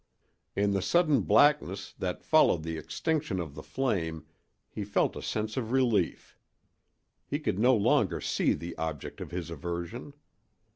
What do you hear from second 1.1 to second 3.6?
blackness that followed the extinction of